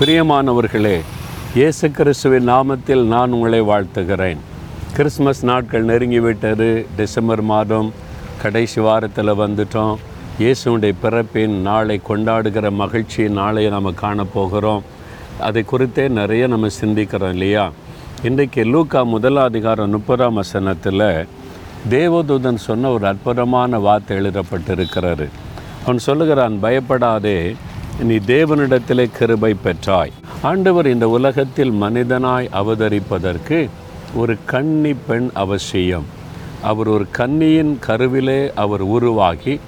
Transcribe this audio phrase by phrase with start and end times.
[0.00, 1.00] பிரியமானவர்களே
[1.54, 4.36] இயேசு கிறிஸ்துவின் நாமத்தில் நான் உங்களை வாழ்த்துகிறேன்.
[4.96, 6.86] கிறிஸ்மஸ் நாட்கள் நெருங்கிவிட்டது.
[6.96, 7.92] டிசம்பர் மாதம்
[8.42, 9.94] கடைசி வாரத்தில் வந்துட்டோம்.
[10.38, 14.82] இயேசுடைய பிறப்பின் நாளை கொண்டாடுகிற மகிழ்ச்சி நாளை நம்ம காணப்போகிறோம்
[15.40, 17.70] அதை குறித்தே நிறைய நம்ம சிந்திக்கிறோம் இல்லையா?
[18.22, 21.26] இன்றைக்கு லூக்கா முதலாதிகாரம் முப்பதாம் வசனத்தில்
[21.88, 25.28] தேவதூதன் சொன்ன ஒரு அற்புதமான வார்த்தை எழுதப்பட்டிருக்கிறாரு
[25.84, 27.56] அவன் சொல்லுகிறான் பயப்படாதே
[28.04, 30.10] நீ தேவனிடத்திலே கிருபை பெற்றாய்.
[30.42, 33.68] ஆண்டவர் இந்த உலகத்தில் மனிதனாய் அவதரிப்பதற்கு
[34.14, 36.04] ஒரு கன்னி பெண் அவசியம்.
[36.62, 39.60] அவர் ஒரு கன்னியின் கருவிலே அவர் உருவாகி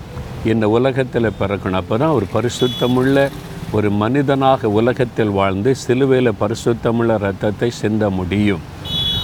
[0.45, 1.79] இந்த உலகத்தில் பிறக்கணும்.
[1.83, 3.29] அப்போ தான் அவர் பரிசுத்தமுள்ள
[3.73, 8.61] ஒரு மனிதனாக உலகத்தில் வாழ்ந்து சிலுவையில் பரிசுத்தமுள்ள ரத்தத்தை சிந்த முடியும்.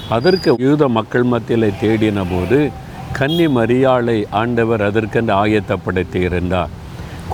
[0.09, 2.71] அதற்கு யூத மக்கள் மத்தியில் தேடின போது
[3.13, 6.73] கன்னி மரியாளை ஆண்டவர் அதற்கென்று ஆயத்தப்படுத்தி இருந்தார்.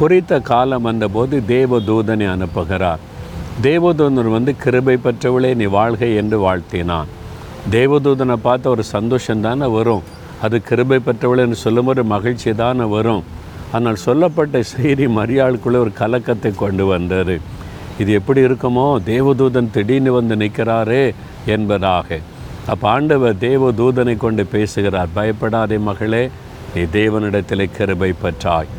[0.00, 3.00] குறித்த காலம் வந்தபோது தேவதூதனை அனுப்புகிறார்.
[3.66, 7.10] தேவதூதன் வந்து கிருபை பெற்றவளே நீ வாழ்க என்று வாழ்த்தினான்.
[7.70, 10.04] தேவதூதனை பார்த்த ஒரு சந்தோஷம் தானே வரும்.
[10.44, 13.22] அது கிருபை பெற்றவளேன்னு ஒரு மகிழ்ச்சி தானே வரும்.
[13.72, 17.34] ஆனால் சொல்லப்பட்ட செய்தி மரியாளுக்குள்ளே ஒரு கலக்கத்தை கொண்டு வந்தார்
[18.00, 18.88] இது எப்படி இருக்குமோ?
[19.12, 21.04] தேவதூதன் திடீர்னு வந்து நிற்கிறாரே
[21.54, 22.18] என்பதாக.
[22.66, 25.14] அப்போ ஆண்டவர் தேவதூதனை கொண்டு பேசுகிறார்.
[25.14, 26.24] பயப்படாதே மகளே
[26.74, 28.70] நீ தேவனிடத்திலே கிருபை பெற்றாய்.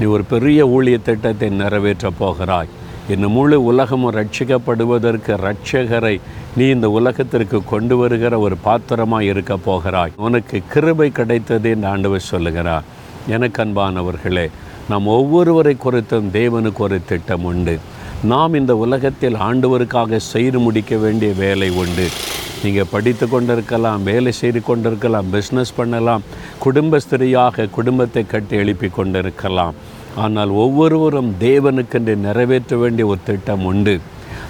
[0.00, 2.68] நீ ஒரு பெரிய ஊழிய திட்டத்தை நிறைவேற்றப் போகிறாய்.
[3.08, 6.20] இந்த முழு உலகமும் ரட்சிக்கப்படுவதற்கு ரட்சகரை
[6.56, 10.12] நீ இந்த உலகத்திற்கு கொண்டு வருகிற ஒரு பாத்திரமாக இருக்க போகிறாய்.
[10.16, 12.82] உனக்கு கிருபை கிடைத்தது என்று ஆண்டவர் சொல்லுகிறார்.
[13.28, 14.50] எனக்கு அன்பானவர்களே
[14.88, 17.78] நாம் ஒவ்வொருவரை குறித்தும் தேவனுக்கு ஒரு திட்டம் உண்டு.
[18.22, 22.08] நாம் இந்த உலகத்தில் ஆண்டவருக்காக செய்து முடிக்க வேண்டிய வேலை உண்டு.
[22.64, 26.22] நீங்கள் படித்து கொண்டிருக்கலாம் வேலை செய்து கொண்டிருக்கலாம் பிஸ்னஸ் பண்ணலாம்
[26.64, 29.74] குடும்பஸ்திரியாக குடும்பத்தை கட்டி எழுப்பி கொண்டிருக்கலாம்.
[30.24, 33.94] ஆனால் ஒவ்வொருவரும் தேவனுக்கென்று நிறைவேற்ற வேண்டிய ஒரு திட்டம் உண்டு.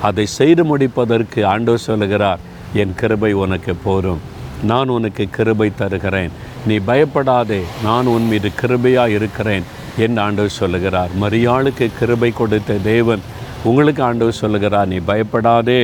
[0.09, 2.43] அதை செய்து முடிப்பதற்கு ஆண்டவர் சொல்லுகிறார்
[2.83, 4.23] என் கிருபை உனக்கு போரும்.
[4.71, 6.33] நான் உனக்கு கிருபை தருகிறேன்.
[6.67, 7.63] நீ பயப்படாதே.
[7.83, 9.65] நான் உன் மீது கிருபையாக இருக்கிறேன்.
[10.05, 11.11] என்று ஆண்டவர் சொல்லுகிறார்.
[11.21, 13.23] மரியாளுக்கு கிருபை கொடுத்த தேவன்
[13.71, 15.83] உங்களுக்கு ஆண்டவர் சொல்லுகிறார் நீ பயப்படாதே.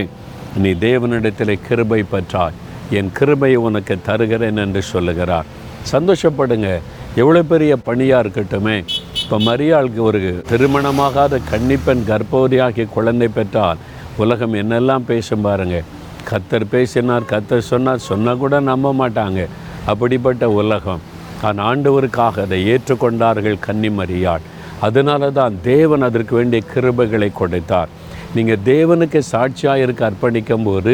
[0.57, 2.59] நீ தேவனிடத்தில் கிருபை பெற்றாய்.
[2.91, 5.45] என் கிருபை உனக்கு தருகிறேன் என்று சொல்லுகிறார்.
[5.93, 6.81] சந்தோஷப்படுங்க.
[7.15, 8.85] எவ்வளோ பெரிய பணியாக இருக்கட்டுமே.
[9.23, 13.79] இப்போ மரியாளுக்கு ஒரு திருமணமாகாத கன்னிப்பெண் கர்ப்பவதியாகி குழந்தை பெற்றால்
[14.17, 15.83] உலகம் என்னெல்லாம் பேசும் பாருங்க.
[16.31, 19.47] கத்தர் பேசினார் கத்தர் சொன்னார் சொன்னால் கூட நம்ப மாட்டாங்க.
[19.87, 21.01] அப்படிப்பட்ட உலகம்.
[21.41, 24.41] தான் ஆண்டவருக்காக அதை ஏற்றுக்கொண்டார்கள் கன்னி மரியாள்.
[24.81, 27.89] அதனால தான் தேவன் அதற்கு வேண்டிய கிருபைகளை கொடுத்தார்.
[28.35, 30.93] நீங்கள் தேவனுக்கு சாட்சியாக இருக்க அர்ப்பணிக்கும் போது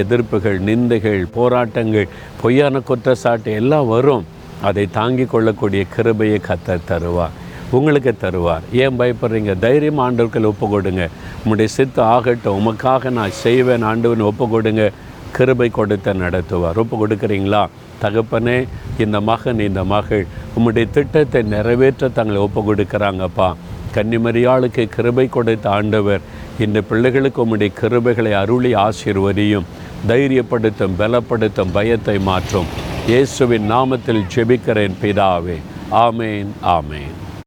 [0.00, 2.08] எதிர்ப்புகள் நிந்தைகள் போராட்டங்கள்
[2.40, 4.24] பொய்யான குற்றச்சாட்டு எல்லாம் வரும்.
[4.68, 7.36] அதை தாங்கி கொள்ளக்கூடிய கிருபையை கத்த தருவார்.
[7.70, 8.64] உங்களுக்கு தருவார்.
[8.72, 9.52] ஏன் பயப்படுறீங்க?
[9.58, 12.58] தைரியம் ஆண்டவர்கள் ஒப்பு கொடுங்க உங்களுடைய சித்து ஆகட்டும்.
[12.60, 13.82] உமக்காக நான் செய்வேன்.
[13.82, 14.84] ஆண்டவன் ஒப்பு கொடுங்க
[15.36, 16.78] கிருபை கொடுத்த நடத்துவார்.
[16.82, 17.62] ஒப்பு கொடுக்குறீங்களா
[18.02, 18.58] தகப்பனே
[18.98, 20.24] இந்த மகன் இந்த மகள்
[20.56, 23.48] உம்முடைய திட்டத்தை நிறைவேற்ற தங்களை ஒப்பு கொடுக்குறாங்கப்பா
[23.94, 26.22] கன்னிமரியாளுக்கு கிருபை கொடுத்த ஆண்டவர்
[26.60, 29.68] இந்த பிள்ளைகளுக்கு உம்முடைய கிருபைகளை அருளி ஆசீர்வதியும்
[30.08, 32.66] தைரியப்படுத்தும் பலப்படுத்தும் பயத்தை மாற்றும்.
[33.06, 35.56] இயேசுவின் நாமத்தில் ஜெபிக்கிறேன் பிதாவே.
[35.90, 37.14] ஆமேன் ஆமேன்.